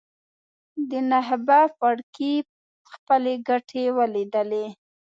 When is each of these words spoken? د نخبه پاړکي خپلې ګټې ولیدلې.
د 0.89 0.91
نخبه 1.11 1.59
پاړکي 1.79 2.33
خپلې 2.91 3.33
ګټې 3.47 3.83
ولیدلې. 3.97 4.65